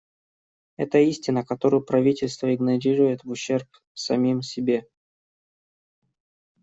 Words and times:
Это 0.77 0.97
истина, 0.97 1.45
которую 1.45 1.83
правительства 1.85 2.51
игнорируют 2.51 3.23
в 3.23 3.29
ущерб 3.29 3.67
самим 3.93 4.41
себе. 4.41 4.87